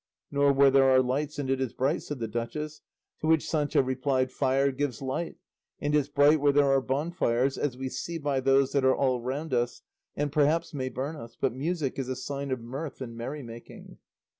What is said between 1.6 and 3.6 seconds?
is bright," said the duchess; to which